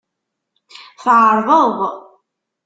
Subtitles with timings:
[1.03, 1.77] Tɛerḍeḍ.